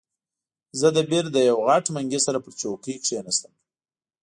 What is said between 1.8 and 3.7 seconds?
منګي سره پر چوکۍ کښېناستم.